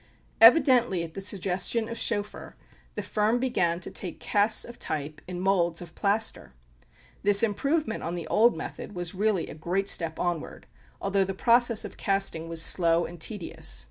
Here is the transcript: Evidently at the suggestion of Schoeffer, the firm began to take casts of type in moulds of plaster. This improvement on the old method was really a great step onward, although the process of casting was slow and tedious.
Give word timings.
Evidently 0.41 1.03
at 1.03 1.13
the 1.13 1.21
suggestion 1.21 1.87
of 1.87 1.95
Schoeffer, 1.95 2.55
the 2.95 3.03
firm 3.03 3.37
began 3.37 3.79
to 3.79 3.91
take 3.91 4.19
casts 4.19 4.65
of 4.65 4.79
type 4.79 5.21
in 5.27 5.39
moulds 5.39 5.79
of 5.79 5.93
plaster. 5.93 6.53
This 7.21 7.43
improvement 7.43 8.01
on 8.01 8.15
the 8.15 8.25
old 8.25 8.57
method 8.57 8.95
was 8.95 9.13
really 9.13 9.45
a 9.47 9.53
great 9.53 9.87
step 9.87 10.19
onward, 10.19 10.65
although 10.99 11.23
the 11.23 11.35
process 11.35 11.85
of 11.85 11.97
casting 11.97 12.49
was 12.49 12.63
slow 12.63 13.05
and 13.05 13.21
tedious. 13.21 13.79